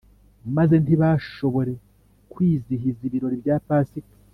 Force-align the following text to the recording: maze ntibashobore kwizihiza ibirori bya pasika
maze 0.55 0.75
ntibashobore 0.83 1.73
kwizihiza 2.31 3.01
ibirori 3.07 3.35
bya 3.43 3.57
pasika 3.67 4.13